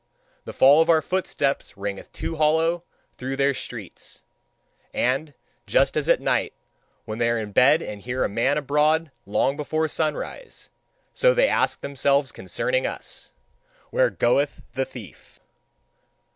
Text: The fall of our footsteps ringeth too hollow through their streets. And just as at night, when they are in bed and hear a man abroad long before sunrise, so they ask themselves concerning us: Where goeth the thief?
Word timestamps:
The 0.45 0.51
fall 0.53 0.81
of 0.81 0.89
our 0.89 1.03
footsteps 1.03 1.77
ringeth 1.77 2.11
too 2.11 2.37
hollow 2.37 2.83
through 3.19 3.35
their 3.35 3.53
streets. 3.53 4.23
And 4.95 5.35
just 5.67 5.95
as 5.95 6.09
at 6.09 6.19
night, 6.19 6.55
when 7.05 7.19
they 7.19 7.29
are 7.29 7.37
in 7.37 7.51
bed 7.51 7.83
and 7.83 8.01
hear 8.01 8.23
a 8.23 8.27
man 8.27 8.57
abroad 8.57 9.11
long 9.27 9.55
before 9.55 9.87
sunrise, 9.87 10.71
so 11.13 11.35
they 11.35 11.47
ask 11.47 11.81
themselves 11.81 12.31
concerning 12.31 12.87
us: 12.87 13.31
Where 13.91 14.09
goeth 14.09 14.63
the 14.73 14.85
thief? 14.85 15.39